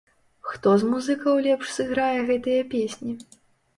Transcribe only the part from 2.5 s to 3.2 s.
песні?